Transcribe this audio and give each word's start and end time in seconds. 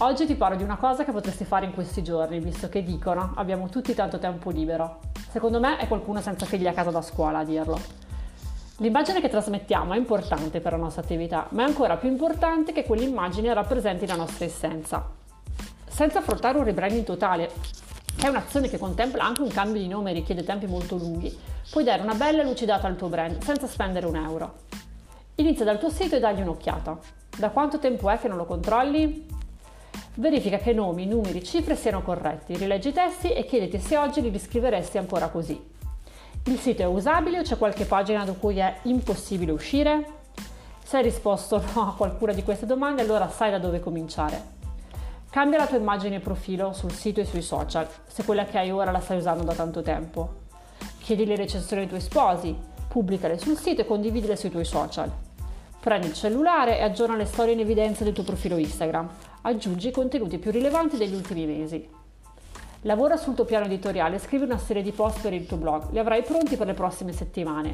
Oggi 0.00 0.26
ti 0.26 0.34
parlo 0.34 0.58
di 0.58 0.62
una 0.62 0.76
cosa 0.76 1.06
che 1.06 1.10
potresti 1.10 1.46
fare 1.46 1.64
in 1.64 1.72
questi 1.72 2.02
giorni, 2.02 2.38
visto 2.38 2.68
che 2.68 2.82
dicono 2.82 3.32
abbiamo 3.36 3.70
tutti 3.70 3.94
tanto 3.94 4.18
tempo 4.18 4.50
libero. 4.50 5.00
Secondo 5.30 5.58
me 5.58 5.78
è 5.78 5.88
qualcuno 5.88 6.20
senza 6.20 6.44
figli 6.44 6.66
a 6.66 6.74
casa 6.74 6.90
da 6.90 7.00
scuola 7.00 7.38
a 7.38 7.44
dirlo. 7.44 7.80
L'immagine 8.76 9.22
che 9.22 9.30
trasmettiamo 9.30 9.94
è 9.94 9.96
importante 9.96 10.60
per 10.60 10.72
la 10.72 10.78
nostra 10.78 11.00
attività, 11.00 11.46
ma 11.52 11.62
è 11.62 11.66
ancora 11.66 11.96
più 11.96 12.10
importante 12.10 12.72
che 12.72 12.84
quell'immagine 12.84 13.54
rappresenti 13.54 14.06
la 14.06 14.16
nostra 14.16 14.44
essenza. 14.44 15.02
Senza 15.88 16.18
affrontare 16.18 16.58
un 16.58 16.64
rebranding 16.64 17.04
totale, 17.04 17.50
che 18.16 18.26
è 18.26 18.28
un'azione 18.28 18.68
che 18.68 18.76
contempla 18.76 19.24
anche 19.24 19.40
un 19.40 19.48
cambio 19.48 19.80
di 19.80 19.88
nome 19.88 20.10
e 20.10 20.14
richiede 20.14 20.44
tempi 20.44 20.66
molto 20.66 20.96
lunghi, 20.96 21.34
puoi 21.70 21.84
dare 21.84 22.02
una 22.02 22.14
bella 22.14 22.42
lucidata 22.42 22.86
al 22.86 22.96
tuo 22.96 23.08
brand 23.08 23.42
senza 23.42 23.66
spendere 23.66 24.04
un 24.04 24.16
euro. 24.16 24.56
Inizia 25.36 25.64
dal 25.64 25.78
tuo 25.78 25.88
sito 25.88 26.16
e 26.16 26.20
dagli 26.20 26.42
un'occhiata. 26.42 26.98
Da 27.38 27.48
quanto 27.48 27.78
tempo 27.78 28.10
è 28.10 28.18
che 28.18 28.28
non 28.28 28.36
lo 28.36 28.44
controlli? 28.44 29.35
Verifica 30.18 30.56
che 30.56 30.72
nomi, 30.72 31.04
numeri, 31.04 31.44
cifre 31.44 31.76
siano 31.76 32.00
corretti, 32.00 32.56
rileggi 32.56 32.88
i 32.88 32.92
testi 32.94 33.34
e 33.34 33.44
chiediti 33.44 33.78
se 33.78 33.98
oggi 33.98 34.22
li 34.22 34.30
riscriveresti 34.30 34.96
ancora 34.96 35.28
così. 35.28 35.62
Il 36.44 36.58
sito 36.58 36.80
è 36.80 36.86
usabile 36.86 37.40
o 37.40 37.42
c'è 37.42 37.58
qualche 37.58 37.84
pagina 37.84 38.24
da 38.24 38.32
cui 38.32 38.56
è 38.56 38.78
impossibile 38.84 39.52
uscire? 39.52 40.12
Se 40.82 40.96
hai 40.96 41.02
risposto 41.02 41.62
no 41.74 41.88
a 41.88 41.94
qualcuna 41.94 42.32
di 42.32 42.42
queste 42.42 42.64
domande, 42.64 43.02
allora 43.02 43.28
sai 43.28 43.50
da 43.50 43.58
dove 43.58 43.80
cominciare. 43.80 44.54
Cambia 45.28 45.58
la 45.58 45.66
tua 45.66 45.76
immagine 45.76 46.16
e 46.16 46.20
profilo 46.20 46.72
sul 46.72 46.92
sito 46.92 47.20
e 47.20 47.26
sui 47.26 47.42
social, 47.42 47.86
se 48.06 48.24
quella 48.24 48.46
che 48.46 48.56
hai 48.56 48.70
ora 48.70 48.90
la 48.90 49.00
stai 49.00 49.18
usando 49.18 49.44
da 49.44 49.52
tanto 49.52 49.82
tempo. 49.82 50.44
Chiedi 51.02 51.26
le 51.26 51.36
recensioni 51.36 51.82
ai 51.82 51.88
tuoi 51.88 52.00
sposi, 52.00 52.56
pubblicale 52.88 53.36
sul 53.36 53.58
sito 53.58 53.82
e 53.82 53.86
condividile 53.86 54.34
sui 54.34 54.50
tuoi 54.50 54.64
social. 54.64 55.12
Prendi 55.78 56.06
il 56.08 56.14
cellulare 56.14 56.78
e 56.78 56.82
aggiorna 56.82 57.14
le 57.16 57.26
storie 57.26 57.52
in 57.52 57.60
evidenza 57.60 58.02
del 58.02 58.12
tuo 58.12 58.24
profilo 58.24 58.56
Instagram. 58.56 59.08
Aggiungi 59.46 59.86
i 59.86 59.92
contenuti 59.92 60.38
più 60.38 60.50
rilevanti 60.50 60.96
degli 60.96 61.14
ultimi 61.14 61.46
mesi. 61.46 61.88
Lavora 62.80 63.16
sul 63.16 63.36
tuo 63.36 63.44
piano 63.44 63.66
editoriale 63.66 64.16
e 64.16 64.18
scrivi 64.18 64.42
una 64.42 64.58
serie 64.58 64.82
di 64.82 64.90
post 64.90 65.20
per 65.20 65.32
il 65.32 65.46
tuo 65.46 65.56
blog. 65.56 65.92
Li 65.92 66.00
avrai 66.00 66.24
pronti 66.24 66.56
per 66.56 66.66
le 66.66 66.74
prossime 66.74 67.12
settimane. 67.12 67.72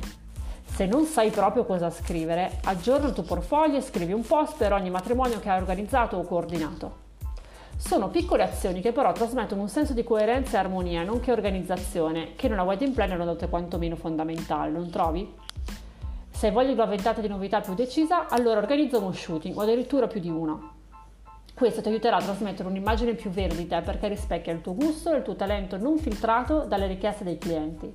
Se 0.66 0.84
non 0.84 1.06
sai 1.06 1.30
proprio 1.30 1.64
cosa 1.64 1.88
scrivere, 1.88 2.58
aggiorna 2.64 3.08
il 3.08 3.14
tuo 3.14 3.22
portfolio 3.22 3.78
e 3.78 3.80
scrivi 3.80 4.12
un 4.12 4.20
post 4.20 4.58
per 4.58 4.74
ogni 4.74 4.90
matrimonio 4.90 5.40
che 5.40 5.48
hai 5.48 5.58
organizzato 5.58 6.18
o 6.18 6.24
coordinato. 6.24 6.96
Sono 7.78 8.10
piccole 8.10 8.42
azioni 8.42 8.82
che 8.82 8.92
però 8.92 9.10
trasmettono 9.12 9.62
un 9.62 9.70
senso 9.70 9.94
di 9.94 10.04
coerenza 10.04 10.58
e 10.58 10.60
armonia, 10.60 11.04
nonché 11.04 11.32
organizzazione, 11.32 12.34
che 12.36 12.48
in 12.48 12.52
una 12.52 12.64
wedding 12.64 12.92
planner 12.92 13.18
è 13.18 13.22
una 13.22 13.48
quantomeno 13.48 13.96
fondamentale, 13.96 14.70
non 14.70 14.90
trovi? 14.90 15.26
Se 16.28 16.50
di 16.50 16.72
una 16.72 16.84
ventata 16.84 17.22
di 17.22 17.28
novità 17.28 17.62
più 17.62 17.72
decisa, 17.72 18.28
allora 18.28 18.60
organizza 18.60 18.98
uno 18.98 19.12
shooting 19.12 19.56
o 19.56 19.62
addirittura 19.62 20.06
più 20.06 20.20
di 20.20 20.28
uno. 20.28 20.80
Questo 21.62 21.80
ti 21.80 21.90
aiuterà 21.90 22.16
a 22.16 22.20
trasmettere 22.20 22.68
un'immagine 22.68 23.14
più 23.14 23.30
vera 23.30 23.54
di 23.54 23.68
te 23.68 23.80
perché 23.82 24.08
rispecchia 24.08 24.52
il 24.52 24.60
tuo 24.60 24.74
gusto 24.74 25.12
e 25.12 25.18
il 25.18 25.22
tuo 25.22 25.36
talento 25.36 25.76
non 25.76 25.96
filtrato 25.96 26.64
dalle 26.64 26.88
richieste 26.88 27.22
dei 27.22 27.38
clienti. 27.38 27.88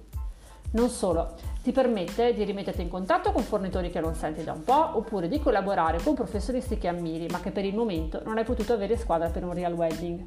Non 0.72 0.88
solo, 0.88 1.36
ti 1.62 1.74
permette 1.74 2.34
di 2.34 2.46
rimetterti 2.46 2.82
in 2.82 2.88
contatto 2.88 3.34
con 3.34 3.44
fornitori 3.44 3.90
che 3.90 4.00
non 4.00 4.16
senti 4.16 4.42
da 4.42 4.54
un 4.54 4.64
po' 4.64 4.96
oppure 4.96 5.28
di 5.28 5.42
collaborare 5.42 6.02
con 6.02 6.14
professionisti 6.14 6.78
che 6.78 6.88
ammiri 6.88 7.28
ma 7.30 7.42
che 7.42 7.52
per 7.52 7.66
il 7.66 7.76
momento 7.76 8.22
non 8.24 8.38
hai 8.38 8.46
potuto 8.46 8.72
avere 8.72 8.96
squadra 8.96 9.28
per 9.28 9.44
un 9.44 9.52
real 9.52 9.74
wedding. 9.74 10.26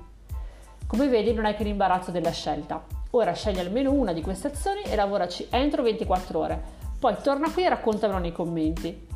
Come 0.87 1.09
vedi 1.09 1.33
non 1.33 1.47
hai 1.47 1.55
che 1.55 1.65
l'imbarazzo 1.65 2.11
della 2.11 2.33
scelta. 2.33 2.85
Ora 3.13 3.33
scegli 3.33 3.59
almeno 3.59 3.91
una 3.91 4.13
di 4.13 4.21
queste 4.21 4.49
azioni 4.49 4.83
e 4.83 4.95
lavoraci 4.95 5.47
entro 5.49 5.83
24 5.83 6.39
ore 6.39 6.81
poi 7.01 7.17
torna 7.23 7.51
qui 7.51 7.65
e 7.65 7.71
raccontamelo 7.71 8.19
nei 8.19 8.33
commenti. 8.33 9.09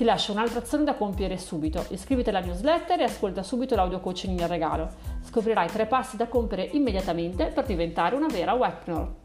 Ti 0.00 0.06
lascio 0.06 0.32
un'altra 0.32 0.60
azione 0.60 0.84
da 0.84 0.94
compiere 0.94 1.36
subito. 1.36 1.84
Iscriviti 1.90 2.30
alla 2.30 2.40
newsletter 2.40 3.00
e 3.00 3.04
ascolta 3.04 3.42
subito 3.42 3.74
l'audio 3.74 4.00
coaching 4.00 4.40
in 4.40 4.46
regalo. 4.46 4.88
Scoprirai 5.22 5.68
tre 5.68 5.84
passi 5.84 6.16
da 6.16 6.26
compiere 6.26 6.70
immediatamente 6.72 7.48
per 7.48 7.66
diventare 7.66 8.16
una 8.16 8.26
vera 8.26 8.54
webpreneur. 8.54 9.19